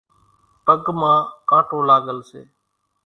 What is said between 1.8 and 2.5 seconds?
لاڳل سي۔